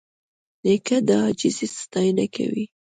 نیکه 0.63 0.97
د 1.07 1.09
عاجزۍ 1.21 1.67
ستاینه 1.81 2.25
کوي. 2.35 2.65